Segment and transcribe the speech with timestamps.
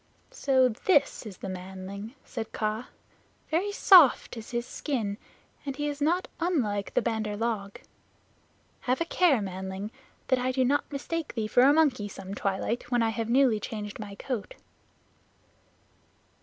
[0.31, 2.87] "So this is the manling," said Kaa.
[3.51, 5.19] "Very soft is his skin,
[5.63, 7.77] and he is not unlike the Bandar log.
[8.89, 9.91] Have a care, manling,
[10.29, 13.59] that I do not mistake thee for a monkey some twilight when I have newly
[13.59, 14.55] changed my coat."